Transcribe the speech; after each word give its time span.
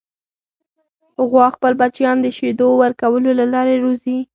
غوا 1.29 1.47
خپل 1.55 1.71
بچیان 1.81 2.17
د 2.21 2.27
شیدو 2.37 2.67
ورکولو 2.81 3.29
له 3.39 3.45
لارې 3.53 3.75
روزي. 3.83 4.17